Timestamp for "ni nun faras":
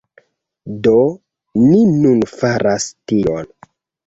1.67-2.89